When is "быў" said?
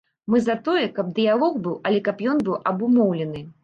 1.69-1.79, 2.49-2.63